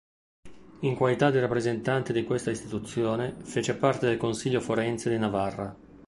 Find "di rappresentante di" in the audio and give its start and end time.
1.29-2.23